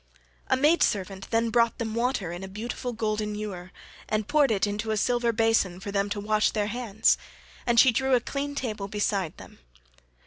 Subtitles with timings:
[0.47, 3.71] A maid servant then brought them water in a beautiful golden ewer
[4.09, 7.19] and poured it into a silver basin for them to wash their hands,
[7.67, 9.59] and she drew a clean table beside them.